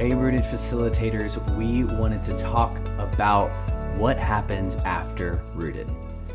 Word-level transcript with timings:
Hey, 0.00 0.14
Rooted 0.14 0.44
Facilitators, 0.44 1.36
we 1.58 1.84
wanted 1.84 2.22
to 2.22 2.34
talk 2.34 2.74
about 2.98 3.50
what 3.98 4.16
happens 4.16 4.76
after 4.76 5.44
Rooted. 5.52 5.86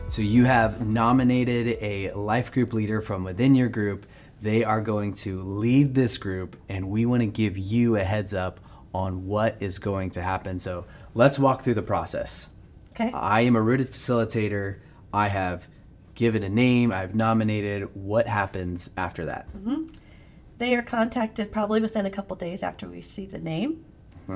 So, 0.10 0.22
you 0.22 0.46
have 0.46 0.86
nominated 0.86 1.80
a 1.82 2.12
life 2.12 2.52
group 2.52 2.74
leader 2.74 3.02
from 3.02 3.24
within 3.24 3.56
your 3.56 3.70
group. 3.70 4.06
They 4.40 4.64
are 4.64 4.82
going 4.82 5.14
to 5.14 5.42
lead 5.42 5.96
this 5.96 6.20
group, 6.20 6.56
and 6.70 6.92
we 6.92 7.08
want 7.08 7.22
to 7.22 7.26
give 7.26 7.58
you 7.58 7.96
a 7.96 8.04
heads 8.04 8.36
up 8.36 8.60
on 8.94 9.26
what 9.26 9.56
is 9.60 9.80
going 9.80 10.12
to 10.12 10.22
happen. 10.22 10.60
So, 10.60 10.86
let's 11.16 11.40
walk 11.40 11.64
through 11.64 11.74
the 11.74 11.82
process. 11.82 12.48
Okay. 12.92 13.12
I 13.12 13.42
am 13.42 13.56
a 13.56 13.62
Rooted 13.64 13.92
Facilitator. 13.92 14.78
I 15.12 15.28
have 15.28 15.68
given 16.14 16.44
a 16.44 16.50
name, 16.50 16.92
I've 16.92 17.16
nominated. 17.16 17.90
What 17.96 18.28
happens 18.28 18.92
after 18.96 19.26
that? 19.26 19.52
Mm-hmm. 19.58 19.88
They 20.58 20.76
are 20.76 20.82
contacted 20.82 21.52
probably 21.52 21.82
within 21.82 22.06
a 22.06 22.10
couple 22.10 22.36
days 22.36 22.64
after 22.64 22.88
we 22.88 23.02
see 23.02 23.26
the 23.26 23.40
name 23.40 23.84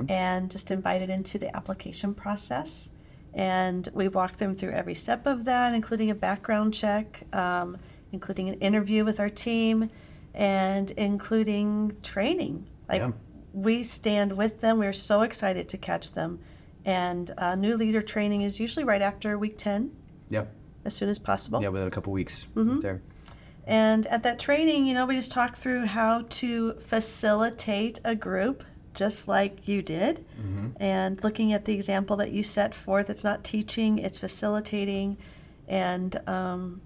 and 0.08 0.52
just 0.52 0.70
invited 0.70 1.10
into 1.10 1.40
the 1.40 1.56
application 1.56 2.14
process. 2.14 2.92
And 3.34 3.88
we 3.94 4.08
walk 4.08 4.38
them 4.38 4.56
through 4.56 4.72
every 4.72 4.94
step 4.94 5.26
of 5.26 5.46
that, 5.46 5.74
including 5.74 6.12
a 6.12 6.16
background 6.16 6.74
check, 6.76 7.24
um, 7.34 7.78
including 8.12 8.50
an 8.50 8.56
interview 8.56 9.04
with 9.06 9.20
our 9.20 9.30
team, 9.30 9.90
and 10.36 10.92
including 10.92 11.96
training. 12.04 12.68
Like 12.88 13.02
Yeah. 13.02 13.12
we 13.54 13.84
stand 13.84 14.34
with 14.38 14.62
them. 14.62 14.78
We're 14.78 14.94
so 14.94 15.22
excited 15.22 15.68
to 15.70 15.78
catch 15.78 16.12
them. 16.12 16.40
And 16.86 17.32
uh, 17.38 17.56
new 17.56 17.76
leader 17.76 18.02
training 18.02 18.42
is 18.44 18.60
usually 18.60 18.84
right 18.86 19.02
after 19.02 19.38
week 19.40 19.58
10, 19.58 19.92
Yeah. 20.30 20.46
as 20.86 20.94
soon 20.96 21.10
as 21.10 21.18
possible. 21.18 21.62
Yeah, 21.62 21.70
within 21.70 21.88
a 21.88 21.92
couple 21.92 22.14
weeks 22.14 22.48
Mm-hmm. 22.56 22.80
there. 22.82 23.02
And 23.70 24.08
at 24.08 24.24
that 24.24 24.40
training, 24.40 24.88
you 24.88 24.96
know, 24.96 25.06
we 25.06 25.16
just 25.16 25.32
talked 25.32 25.56
through 25.56 25.86
how 25.86 26.24
to 26.28 26.74
facilitate 26.74 28.00
a 28.04 28.16
group 28.16 28.64
just 28.96 29.28
like 29.28 29.68
you 29.68 29.84
did. 29.84 30.26
Mm-hmm. 30.42 30.70
And 30.82 31.24
looking 31.24 31.54
at 31.54 31.66
the 31.66 31.74
example 31.76 32.18
that 32.18 32.32
you 32.32 32.42
set 32.42 32.74
forth, 32.74 33.12
it's 33.12 33.24
not 33.24 33.44
teaching, 33.44 34.00
it's 34.00 34.18
facilitating. 34.18 35.18
And, 35.68 36.20
um, 36.28 36.82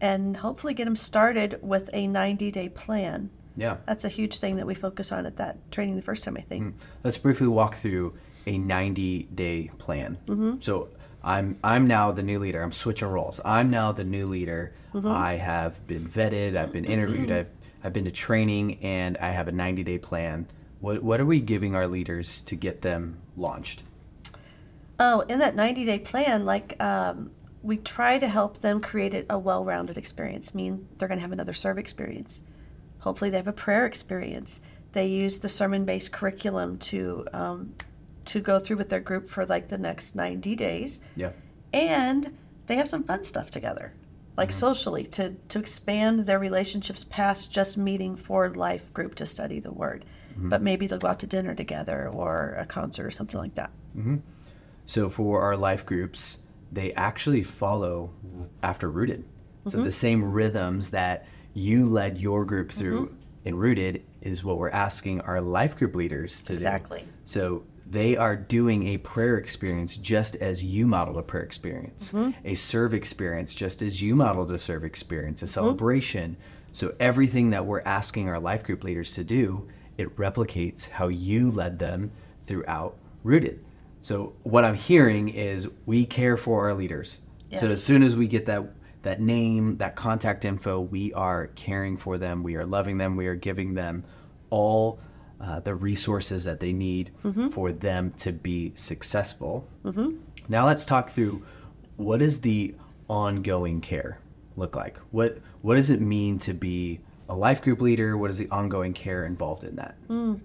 and 0.00 0.36
hopefully 0.36 0.74
get 0.74 0.86
them 0.86 0.96
started 0.96 1.60
with 1.62 1.88
a 1.92 2.08
90 2.08 2.50
day 2.50 2.68
plan. 2.68 3.30
Yeah. 3.54 3.76
That's 3.86 4.04
a 4.04 4.08
huge 4.08 4.40
thing 4.40 4.56
that 4.56 4.66
we 4.66 4.74
focus 4.74 5.12
on 5.12 5.24
at 5.24 5.36
that 5.36 5.70
training 5.70 5.94
the 5.94 6.02
first 6.02 6.24
time, 6.24 6.36
I 6.36 6.40
think. 6.40 6.64
Mm. 6.64 6.72
Let's 7.04 7.16
briefly 7.16 7.46
walk 7.46 7.76
through 7.76 8.14
a 8.44 8.58
90 8.58 9.28
day 9.36 9.70
plan. 9.78 10.18
Mm-hmm. 10.26 10.56
So 10.62 10.88
I'm 11.28 11.58
I'm 11.62 11.86
now 11.86 12.10
the 12.10 12.22
new 12.22 12.38
leader. 12.38 12.62
I'm 12.62 12.72
switching 12.72 13.08
roles. 13.08 13.38
I'm 13.44 13.70
now 13.70 13.92
the 13.92 14.02
new 14.04 14.26
leader. 14.26 14.72
I 14.94 15.34
have 15.34 15.86
been 15.86 16.08
vetted. 16.08 16.56
I've 16.56 16.72
been 16.72 16.86
interviewed. 16.86 17.30
I've 17.30 17.50
I've 17.84 17.92
been 17.92 18.06
to 18.06 18.10
training, 18.10 18.82
and 18.82 19.18
I 19.18 19.30
have 19.30 19.46
a 19.46 19.52
90 19.52 19.84
day 19.84 19.98
plan. 19.98 20.46
What 20.80 21.02
what 21.02 21.20
are 21.20 21.26
we 21.26 21.40
giving 21.40 21.74
our 21.74 21.86
leaders 21.86 22.40
to 22.42 22.56
get 22.56 22.80
them 22.80 23.18
launched? 23.36 23.82
Oh, 24.98 25.20
in 25.28 25.38
that 25.40 25.54
90 25.54 25.84
day 25.84 25.98
plan, 25.98 26.46
like 26.46 26.82
um, 26.82 27.30
we 27.62 27.76
try 27.76 28.18
to 28.18 28.26
help 28.26 28.58
them 28.58 28.80
create 28.80 29.26
a- 29.28 29.38
well 29.38 29.66
rounded 29.66 29.98
experience. 29.98 30.54
Mean 30.54 30.88
they're 30.96 31.08
going 31.08 31.18
to 31.18 31.22
have 31.22 31.32
another 31.32 31.52
serve 31.52 31.76
experience. 31.76 32.40
Hopefully, 33.00 33.28
they 33.28 33.36
have 33.36 33.46
a 33.46 33.52
prayer 33.52 33.84
experience. 33.84 34.62
They 34.92 35.06
use 35.06 35.38
the 35.38 35.48
sermon 35.50 35.84
based 35.84 36.10
curriculum 36.10 36.78
to 36.78 37.26
um, 37.34 37.74
to 38.28 38.40
go 38.40 38.58
through 38.58 38.76
with 38.76 38.88
their 38.88 39.00
group 39.00 39.28
for 39.28 39.44
like 39.46 39.68
the 39.68 39.78
next 39.78 40.14
90 40.14 40.54
days, 40.56 41.00
Yeah. 41.16 41.32
and 41.72 42.36
they 42.66 42.76
have 42.76 42.88
some 42.88 43.04
fun 43.04 43.24
stuff 43.24 43.50
together, 43.50 43.94
like 44.36 44.50
mm-hmm. 44.50 44.58
socially 44.58 45.04
to 45.04 45.34
to 45.48 45.58
expand 45.58 46.20
their 46.20 46.38
relationships 46.38 47.04
past 47.04 47.52
just 47.52 47.78
meeting 47.78 48.16
for 48.16 48.50
life 48.50 48.92
group 48.92 49.14
to 49.16 49.26
study 49.26 49.60
the 49.60 49.72
Word. 49.72 50.04
Mm-hmm. 50.32 50.48
But 50.50 50.62
maybe 50.62 50.86
they'll 50.86 50.98
go 50.98 51.08
out 51.08 51.20
to 51.20 51.26
dinner 51.26 51.54
together 51.54 52.08
or 52.08 52.54
a 52.58 52.66
concert 52.66 53.06
or 53.06 53.10
something 53.10 53.40
like 53.40 53.54
that. 53.54 53.70
Mm-hmm. 53.96 54.16
So 54.86 55.08
for 55.08 55.40
our 55.42 55.56
life 55.56 55.84
groups, 55.84 56.38
they 56.70 56.92
actually 56.92 57.42
follow 57.42 58.10
after 58.62 58.90
Rooted. 58.90 59.24
So 59.66 59.82
the 59.82 59.92
same 59.92 60.32
rhythms 60.32 60.90
that 60.92 61.26
you 61.52 61.84
led 61.84 62.16
your 62.16 62.46
group 62.46 62.70
through 62.72 63.14
in 63.44 63.54
Rooted 63.54 64.02
is 64.22 64.42
what 64.42 64.56
we're 64.58 64.70
asking 64.70 65.20
our 65.22 65.40
life 65.40 65.76
group 65.76 65.94
leaders 65.94 66.42
to 66.44 66.54
Exactly. 66.54 67.00
do. 67.00 67.04
Exactly. 67.04 67.22
So 67.24 67.64
they 67.90 68.16
are 68.16 68.36
doing 68.36 68.88
a 68.88 68.98
prayer 68.98 69.38
experience 69.38 69.96
just 69.96 70.36
as 70.36 70.62
you 70.62 70.86
modeled 70.86 71.16
a 71.16 71.22
prayer 71.22 71.42
experience, 71.42 72.12
mm-hmm. 72.12 72.30
a 72.44 72.54
serve 72.54 72.92
experience 72.92 73.54
just 73.54 73.80
as 73.82 74.02
you 74.02 74.14
modeled 74.14 74.50
a 74.50 74.58
serve 74.58 74.84
experience, 74.84 75.42
a 75.42 75.44
mm-hmm. 75.44 75.52
celebration. 75.52 76.36
So 76.72 76.94
everything 77.00 77.50
that 77.50 77.64
we're 77.64 77.80
asking 77.80 78.28
our 78.28 78.38
life 78.38 78.62
group 78.62 78.84
leaders 78.84 79.14
to 79.14 79.24
do, 79.24 79.68
it 79.96 80.14
replicates 80.16 80.88
how 80.88 81.08
you 81.08 81.50
led 81.50 81.78
them 81.78 82.12
throughout 82.46 82.96
Rooted. 83.24 83.64
So 84.00 84.34
what 84.44 84.64
I'm 84.64 84.76
hearing 84.76 85.28
is 85.28 85.68
we 85.84 86.06
care 86.06 86.36
for 86.36 86.68
our 86.68 86.74
leaders. 86.74 87.18
So 87.56 87.66
as 87.66 87.82
soon 87.82 88.02
as 88.02 88.14
we 88.14 88.28
get 88.28 88.46
that 88.46 88.64
that 89.02 89.20
name, 89.20 89.78
that 89.78 89.96
contact 89.96 90.44
info, 90.44 90.80
we 90.80 91.12
are 91.14 91.48
caring 91.48 91.96
for 91.96 92.18
them, 92.18 92.42
we 92.42 92.56
are 92.56 92.66
loving 92.66 92.98
them, 92.98 93.16
we 93.16 93.26
are 93.26 93.34
giving 93.34 93.74
them 93.74 94.04
all 94.50 95.00
uh, 95.40 95.60
the 95.60 95.74
resources 95.74 96.44
that 96.44 96.60
they 96.60 96.72
need 96.72 97.10
mm-hmm. 97.24 97.48
for 97.48 97.72
them 97.72 98.12
to 98.18 98.32
be 98.32 98.72
successful. 98.74 99.68
Mm-hmm. 99.84 100.16
Now 100.48 100.66
let's 100.66 100.84
talk 100.84 101.10
through 101.10 101.44
what 101.96 102.18
does 102.18 102.40
the 102.40 102.74
ongoing 103.08 103.80
care 103.80 104.20
look 104.56 104.76
like? 104.76 104.98
What 105.10 105.38
what 105.62 105.76
does 105.76 105.90
it 105.90 106.00
mean 106.00 106.38
to 106.40 106.54
be 106.54 107.00
a 107.28 107.34
life 107.34 107.62
group 107.62 107.80
leader? 107.80 108.16
What 108.16 108.30
is 108.30 108.38
the 108.38 108.48
ongoing 108.50 108.92
care 108.92 109.24
involved 109.24 109.64
in 109.64 109.76
that? 109.76 109.96
Mm. 110.08 110.40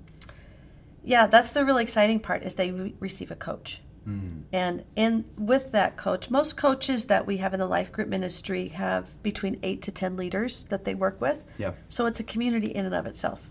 Yeah, 1.04 1.28
that's 1.28 1.52
the 1.52 1.66
really 1.66 1.84
exciting 1.84 2.20
part 2.20 2.44
is 2.44 2.56
they 2.56 2.72
re- 2.72 2.96
receive 3.00 3.32
a 3.32 3.36
coach. 3.36 3.82
Mm. 4.08 4.44
And 4.52 4.84
in 4.96 5.26
with 5.38 5.72
that 5.72 5.98
coach, 5.98 6.30
most 6.30 6.58
coaches 6.58 7.06
that 7.06 7.26
we 7.26 7.38
have 7.38 7.54
in 7.54 7.60
the 7.60 7.68
life 7.68 7.92
group 7.92 8.08
ministry 8.08 8.70
have 8.70 9.22
between 9.24 9.60
8 9.64 9.82
to 9.82 9.92
10 9.92 10.18
leaders 10.18 10.66
that 10.66 10.86
they 10.86 10.94
work 10.94 11.20
with. 11.22 11.46
Yeah. 11.58 11.74
So 11.90 12.06
it's 12.06 12.20
a 12.20 12.24
community 12.24 12.68
in 12.68 12.86
and 12.86 12.96
of 12.96 13.06
itself. 13.06 13.50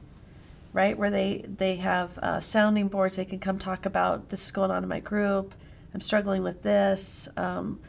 Right? 0.73 0.97
Where 0.97 1.11
they 1.11 1.45
they 1.47 1.77
have 1.77 2.19
uh, 2.19 2.41
sounding 2.41 2.89
boards 2.89 3.17
they 3.17 3.25
can 3.25 3.39
come 3.39 3.59
talk 3.59 3.85
about 3.87 4.31
this 4.31 4.45
is 4.47 4.51
going 4.53 4.71
on 4.71 4.83
in 4.83 4.89
my 4.89 5.01
group. 5.01 5.55
I'm 5.95 6.01
struggling 6.01 6.43
with 6.43 6.63
this. 6.63 7.29
Um, 7.37 7.81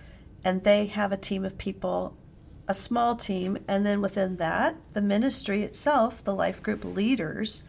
and 0.43 0.63
they 0.63 0.87
have 0.87 1.13
a 1.13 1.17
team 1.17 1.45
of 1.45 1.57
people 1.57 2.17
a 2.67 2.73
small 2.73 3.15
team, 3.15 3.57
and 3.67 3.85
then 3.85 4.01
within 4.01 4.37
that, 4.37 4.75
the 4.93 5.01
ministry 5.01 5.63
itself, 5.63 6.23
the 6.23 6.33
life 6.33 6.63
group 6.63 6.85
leaders, 6.85 7.65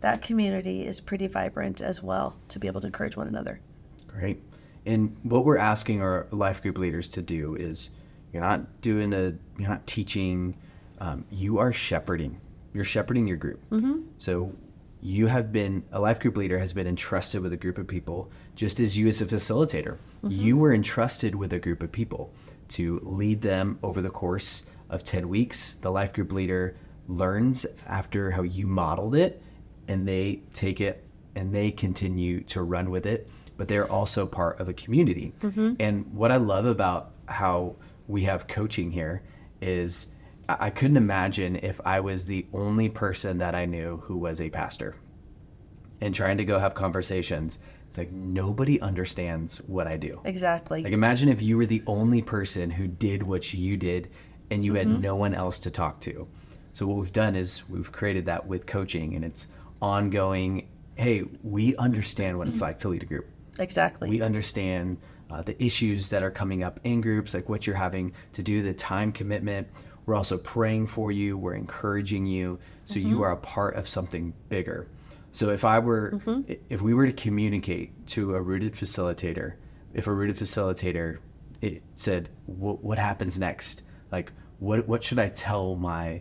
that 0.00 0.20
community 0.20 0.84
is 0.84 1.00
pretty 1.00 1.26
vibrant 1.26 1.80
as 1.80 2.02
well 2.02 2.36
to 2.48 2.58
be 2.58 2.66
able 2.66 2.80
to 2.82 2.86
encourage 2.86 3.16
one 3.16 3.26
another. 3.26 3.60
Great. 4.06 4.42
And 4.84 5.16
what 5.22 5.46
we're 5.46 5.56
asking 5.56 6.02
our 6.02 6.26
life 6.30 6.60
group 6.60 6.76
leaders 6.76 7.08
to 7.10 7.22
do 7.22 7.54
is 7.54 7.88
you're 8.32 8.42
not 8.42 8.82
doing 8.82 9.14
a, 9.14 9.32
you're 9.58 9.68
not 9.68 9.86
teaching, 9.86 10.56
um, 10.98 11.24
you 11.30 11.58
are 11.58 11.72
shepherding. 11.72 12.38
You're 12.74 12.84
shepherding 12.84 13.26
your 13.26 13.38
group. 13.38 13.60
Mm-hmm. 13.70 14.00
So 14.18 14.52
you 15.00 15.28
have 15.28 15.52
been, 15.52 15.84
a 15.92 16.00
life 16.00 16.20
group 16.20 16.36
leader 16.36 16.58
has 16.58 16.74
been 16.74 16.86
entrusted 16.86 17.40
with 17.40 17.52
a 17.54 17.56
group 17.56 17.78
of 17.78 17.86
people, 17.86 18.30
just 18.56 18.80
as 18.80 18.98
you 18.98 19.08
as 19.08 19.22
a 19.22 19.26
facilitator. 19.26 19.96
You 20.28 20.56
were 20.58 20.74
entrusted 20.74 21.34
with 21.34 21.52
a 21.52 21.58
group 21.58 21.82
of 21.82 21.92
people 21.92 22.32
to 22.70 23.00
lead 23.02 23.40
them 23.40 23.78
over 23.82 24.02
the 24.02 24.10
course 24.10 24.64
of 24.90 25.04
10 25.04 25.28
weeks. 25.28 25.74
The 25.74 25.90
life 25.90 26.12
group 26.12 26.32
leader 26.32 26.76
learns 27.08 27.66
after 27.86 28.30
how 28.30 28.42
you 28.42 28.66
modeled 28.66 29.14
it 29.14 29.42
and 29.88 30.06
they 30.08 30.40
take 30.52 30.80
it 30.80 31.04
and 31.34 31.54
they 31.54 31.70
continue 31.70 32.40
to 32.44 32.62
run 32.62 32.90
with 32.90 33.06
it 33.06 33.28
but 33.56 33.68
they're 33.68 33.90
also 33.90 34.26
part 34.26 34.58
of 34.58 34.68
a 34.68 34.72
community 34.72 35.32
and 35.80 36.12
what 36.14 36.32
i 36.32 36.36
love 36.36 36.64
about 36.64 37.12
how 37.26 37.76
we 38.08 38.22
have 38.22 38.46
coaching 38.46 38.90
here 38.90 39.22
is 39.60 40.08
I 40.48 40.70
couldn't 40.70 40.96
imagine 40.96 41.56
if 41.56 41.80
I 41.84 42.00
was 42.00 42.26
the 42.26 42.46
only 42.52 42.88
person 42.88 43.38
that 43.38 43.54
I 43.54 43.64
knew 43.64 43.98
who 44.04 44.16
was 44.16 44.40
a 44.40 44.50
pastor 44.50 44.96
and 46.00 46.14
trying 46.14 46.38
to 46.38 46.44
go 46.44 46.58
have 46.58 46.74
conversations. 46.74 47.58
It's 47.88 47.96
like 47.96 48.12
nobody 48.12 48.80
understands 48.80 49.58
what 49.58 49.86
I 49.86 49.96
do. 49.96 50.20
Exactly. 50.24 50.82
Like 50.82 50.92
imagine 50.92 51.28
if 51.28 51.40
you 51.40 51.56
were 51.56 51.66
the 51.66 51.82
only 51.86 52.22
person 52.22 52.70
who 52.70 52.86
did 52.86 53.22
what 53.22 53.54
you 53.54 53.76
did 53.76 54.10
and 54.50 54.64
you 54.64 54.74
had 54.74 54.88
no 54.88 55.16
one 55.16 55.34
else 55.34 55.58
to 55.60 55.70
talk 55.70 56.00
to. 56.00 56.28
So 56.74 56.86
what 56.86 56.98
we've 56.98 57.12
done 57.12 57.36
is 57.36 57.68
we've 57.68 57.90
created 57.90 58.26
that 58.26 58.46
with 58.46 58.66
coaching 58.66 59.14
and 59.14 59.24
it's 59.24 59.48
ongoing, 59.80 60.68
hey, 60.96 61.24
we 61.42 61.76
understand 61.76 62.36
what 62.36 62.48
it's 62.48 62.60
like 62.60 62.78
to 62.78 62.88
lead 62.88 63.02
a 63.02 63.06
group. 63.06 63.28
exactly. 63.58 64.10
We 64.10 64.22
understand 64.22 64.98
uh, 65.30 65.42
the 65.42 65.62
issues 65.62 66.10
that 66.10 66.22
are 66.22 66.30
coming 66.30 66.62
up 66.62 66.80
in 66.84 67.00
groups, 67.00 67.32
like 67.32 67.48
what 67.48 67.66
you're 67.66 67.76
having 67.76 68.12
to 68.32 68.42
do, 68.42 68.62
the 68.62 68.74
time 68.74 69.12
commitment. 69.12 69.68
We're 70.06 70.14
also 70.14 70.36
praying 70.38 70.86
for 70.88 71.10
you. 71.12 71.36
We're 71.38 71.54
encouraging 71.54 72.26
you, 72.26 72.58
so 72.84 72.98
you 72.98 73.22
are 73.22 73.32
a 73.32 73.36
part 73.36 73.76
of 73.76 73.88
something 73.88 74.34
bigger. 74.48 74.88
So 75.32 75.50
if 75.50 75.64
I 75.64 75.78
were, 75.78 76.20
i- 76.48 76.58
if 76.68 76.80
we 76.82 76.94
were 76.94 77.06
to 77.06 77.12
communicate 77.12 78.06
to 78.08 78.34
a 78.34 78.40
rooted 78.42 78.74
facilitator, 78.74 79.54
if 79.94 80.06
a 80.06 80.12
rooted 80.12 80.36
facilitator 80.36 81.18
it 81.62 81.82
said, 81.94 82.28
"What 82.46 82.84
what 82.84 82.98
happens 82.98 83.38
next? 83.38 83.82
Like, 84.12 84.32
what 84.58 84.86
what 84.86 85.02
should 85.02 85.18
I 85.18 85.30
tell 85.30 85.76
my 85.76 86.20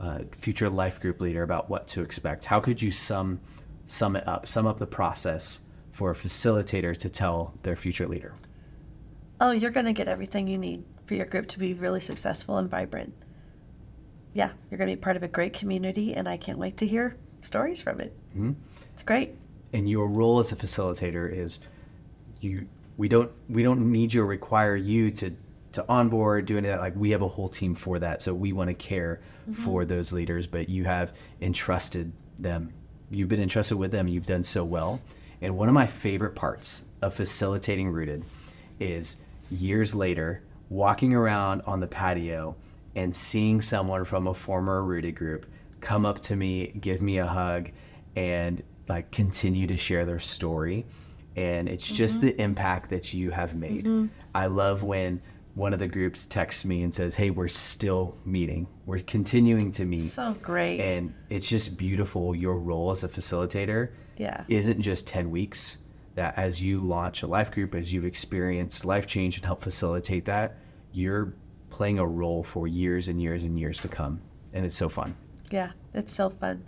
uh, 0.00 0.20
future 0.32 0.68
life 0.68 0.98
group 1.00 1.20
leader 1.20 1.42
about 1.42 1.70
what 1.70 1.86
to 1.88 2.02
expect? 2.02 2.44
How 2.46 2.58
could 2.58 2.82
you 2.82 2.90
sum 2.90 3.38
sum 3.86 4.16
it 4.16 4.26
up, 4.26 4.48
sum 4.48 4.66
up 4.66 4.78
the 4.78 4.86
process 4.86 5.60
for 5.92 6.10
a 6.10 6.14
facilitator 6.14 6.96
to 6.96 7.08
tell 7.10 7.54
their 7.62 7.76
future 7.76 8.08
leader? 8.08 8.32
Oh, 9.40 9.52
you're 9.52 9.70
going 9.70 9.86
to 9.86 9.92
get 9.92 10.06
everything 10.08 10.48
you 10.48 10.58
need 10.58 10.84
for 11.10 11.16
your 11.16 11.26
group 11.26 11.48
to 11.48 11.58
be 11.58 11.74
really 11.74 11.98
successful 11.98 12.56
and 12.58 12.70
vibrant. 12.70 13.12
Yeah, 14.32 14.50
you're 14.70 14.78
going 14.78 14.88
to 14.88 14.94
be 14.94 15.00
part 15.00 15.16
of 15.16 15.24
a 15.24 15.28
great 15.28 15.52
community, 15.52 16.14
and 16.14 16.28
I 16.28 16.36
can't 16.36 16.56
wait 16.56 16.76
to 16.76 16.86
hear 16.86 17.16
stories 17.40 17.82
from 17.82 18.00
it. 18.00 18.16
Mm-hmm. 18.28 18.52
It's 18.94 19.02
great. 19.02 19.34
And 19.72 19.90
your 19.90 20.06
role 20.06 20.38
as 20.38 20.52
a 20.52 20.56
facilitator 20.56 21.28
is 21.28 21.58
you. 22.40 22.68
We 22.96 23.08
don't 23.08 23.28
we 23.48 23.64
don't 23.64 23.90
need 23.90 24.14
you 24.14 24.22
or 24.22 24.26
require 24.26 24.76
you 24.76 25.10
to 25.10 25.34
to 25.72 25.84
onboard, 25.88 26.46
do 26.46 26.58
any 26.58 26.68
of 26.68 26.76
that. 26.76 26.80
Like 26.80 26.94
we 26.94 27.10
have 27.10 27.22
a 27.22 27.28
whole 27.28 27.48
team 27.48 27.74
for 27.74 27.98
that, 27.98 28.22
so 28.22 28.32
we 28.32 28.52
want 28.52 28.68
to 28.68 28.74
care 28.74 29.20
mm-hmm. 29.42 29.60
for 29.64 29.84
those 29.84 30.12
leaders. 30.12 30.46
But 30.46 30.68
you 30.68 30.84
have 30.84 31.12
entrusted 31.40 32.12
them. 32.38 32.72
You've 33.10 33.28
been 33.28 33.42
entrusted 33.42 33.78
with 33.78 33.90
them. 33.90 34.06
You've 34.06 34.26
done 34.26 34.44
so 34.44 34.62
well. 34.62 35.00
And 35.42 35.56
one 35.56 35.66
of 35.66 35.74
my 35.74 35.88
favorite 35.88 36.36
parts 36.36 36.84
of 37.02 37.14
facilitating 37.14 37.88
Rooted 37.88 38.24
is 38.78 39.16
years 39.50 39.92
later 39.92 40.44
walking 40.70 41.12
around 41.12 41.60
on 41.66 41.80
the 41.80 41.86
patio 41.86 42.56
and 42.96 43.14
seeing 43.14 43.60
someone 43.60 44.04
from 44.04 44.26
a 44.26 44.34
former 44.34 44.82
Rooted 44.82 45.14
group 45.14 45.46
come 45.80 46.06
up 46.06 46.20
to 46.22 46.36
me, 46.36 46.68
give 46.80 47.02
me 47.02 47.18
a 47.18 47.26
hug, 47.26 47.70
and 48.16 48.62
like 48.88 49.10
continue 49.10 49.66
to 49.66 49.76
share 49.76 50.04
their 50.04 50.18
story. 50.18 50.86
And 51.36 51.68
it's 51.68 51.86
mm-hmm. 51.86 51.94
just 51.96 52.20
the 52.20 52.40
impact 52.40 52.90
that 52.90 53.12
you 53.12 53.30
have 53.30 53.54
made. 53.54 53.84
Mm-hmm. 53.84 54.06
I 54.34 54.46
love 54.46 54.82
when 54.82 55.20
one 55.54 55.72
of 55.72 55.78
the 55.78 55.88
groups 55.88 56.26
texts 56.26 56.64
me 56.64 56.82
and 56.82 56.94
says, 56.94 57.14
"Hey, 57.14 57.30
we're 57.30 57.48
still 57.48 58.16
meeting. 58.24 58.66
We're 58.86 58.98
continuing 59.00 59.72
to 59.72 59.84
meet." 59.84 60.08
So 60.08 60.34
great. 60.42 60.80
And 60.80 61.14
it's 61.28 61.48
just 61.48 61.76
beautiful. 61.76 62.34
Your 62.34 62.56
role 62.56 62.90
as 62.90 63.04
a 63.04 63.08
facilitator, 63.08 63.90
yeah, 64.16 64.44
isn't 64.48 64.80
just 64.80 65.06
ten 65.06 65.30
weeks. 65.30 65.78
That 66.20 66.36
as 66.36 66.62
you 66.62 66.80
launch 66.80 67.22
a 67.22 67.26
life 67.26 67.50
group, 67.50 67.74
as 67.74 67.94
you've 67.94 68.04
experienced 68.04 68.84
life 68.84 69.06
change 69.06 69.36
and 69.38 69.46
help 69.46 69.62
facilitate 69.62 70.26
that, 70.26 70.58
you're 70.92 71.32
playing 71.70 71.98
a 71.98 72.06
role 72.06 72.42
for 72.42 72.68
years 72.68 73.08
and 73.08 73.22
years 73.22 73.44
and 73.44 73.58
years 73.58 73.80
to 73.80 73.88
come, 73.88 74.20
and 74.52 74.66
it's 74.66 74.76
so 74.76 74.90
fun. 74.90 75.16
Yeah, 75.50 75.70
it's 75.94 76.12
so 76.12 76.28
fun. 76.28 76.62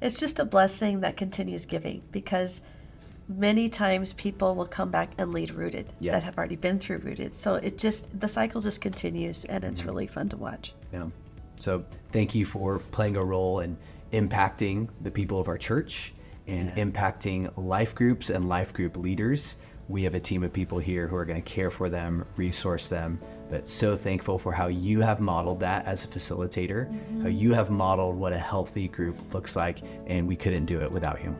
It's 0.00 0.18
just 0.18 0.40
a 0.40 0.44
blessing 0.44 1.02
that 1.02 1.16
continues 1.16 1.64
giving 1.64 2.02
because 2.10 2.60
many 3.28 3.68
times 3.68 4.14
people 4.14 4.56
will 4.56 4.66
come 4.66 4.90
back 4.90 5.10
and 5.16 5.30
lead 5.32 5.52
rooted 5.52 5.86
yeah. 6.00 6.10
that 6.10 6.24
have 6.24 6.36
already 6.36 6.56
been 6.56 6.80
through 6.80 6.96
rooted 6.98 7.34
so 7.34 7.56
it 7.56 7.76
just 7.76 8.18
the 8.18 8.26
cycle 8.26 8.58
just 8.58 8.80
continues 8.80 9.44
and 9.44 9.64
it's 9.64 9.80
mm-hmm. 9.80 9.90
really 9.90 10.06
fun 10.06 10.30
to 10.30 10.36
watch 10.38 10.72
yeah 10.94 11.06
so 11.60 11.84
thank 12.10 12.34
you 12.34 12.46
for 12.46 12.78
playing 12.90 13.16
a 13.16 13.22
role 13.22 13.60
in 13.60 13.76
impacting 14.14 14.88
the 15.02 15.10
people 15.10 15.38
of 15.38 15.46
our 15.46 15.58
church 15.58 16.14
and 16.48 16.72
yeah. 16.74 16.84
impacting 16.84 17.52
life 17.56 17.94
groups 17.94 18.30
and 18.30 18.48
life 18.48 18.72
group 18.72 18.96
leaders 18.96 19.56
we 19.88 20.02
have 20.02 20.14
a 20.14 20.20
team 20.20 20.42
of 20.42 20.52
people 20.52 20.78
here 20.78 21.06
who 21.08 21.16
are 21.16 21.24
going 21.24 21.40
to 21.40 21.50
care 21.50 21.70
for 21.70 21.88
them 21.88 22.24
resource 22.36 22.88
them 22.88 23.18
but 23.48 23.68
so 23.68 23.96
thankful 23.96 24.38
for 24.38 24.52
how 24.52 24.66
you 24.66 25.00
have 25.00 25.20
modeled 25.20 25.60
that 25.60 25.86
as 25.86 26.04
a 26.04 26.08
facilitator 26.08 26.86
mm-hmm. 26.86 27.22
how 27.22 27.28
you 27.28 27.52
have 27.52 27.70
modeled 27.70 28.16
what 28.16 28.32
a 28.32 28.38
healthy 28.38 28.88
group 28.88 29.16
looks 29.32 29.56
like 29.56 29.78
and 30.06 30.26
we 30.26 30.36
couldn't 30.36 30.66
do 30.66 30.80
it 30.80 30.90
without 30.90 31.22
you 31.22 31.34